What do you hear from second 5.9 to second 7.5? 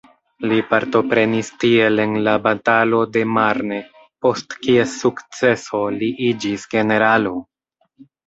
li iĝis generalo.